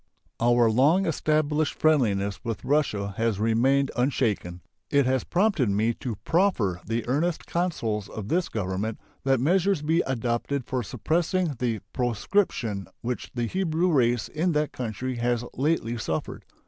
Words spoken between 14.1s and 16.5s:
in that country has lately suffered.